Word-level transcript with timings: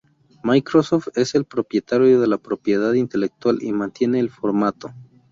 Microsoft 0.43 1.09
es 1.15 1.35
el 1.35 1.45
propietario 1.45 2.19
de 2.19 2.25
la 2.25 2.39
propiedad 2.39 2.93
intelectual 2.93 3.59
y 3.61 3.71
mantiene 3.71 4.19
el 4.19 4.31
formato. 4.31 4.91